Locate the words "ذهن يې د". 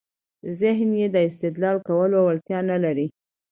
0.59-1.17